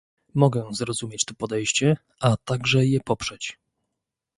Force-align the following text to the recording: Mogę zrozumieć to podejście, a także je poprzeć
Mogę 0.33 0.63
zrozumieć 0.71 1.25
to 1.25 1.33
podejście, 1.33 1.97
a 2.19 2.37
także 2.37 2.85
je 2.85 2.99
poprzeć 2.99 3.57